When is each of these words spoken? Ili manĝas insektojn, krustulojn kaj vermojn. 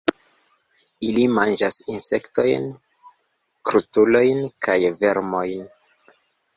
Ili 1.07 1.25
manĝas 1.33 1.77
insektojn, 1.97 2.67
krustulojn 3.71 4.45
kaj 4.69 4.81
vermojn. 5.07 5.75